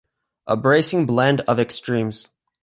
A 0.47 0.57
bracing 0.57 1.05
blend 1.05 1.41
of 1.41 1.59
extremes. 1.59 2.27